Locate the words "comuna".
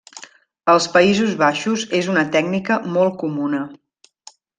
3.25-3.61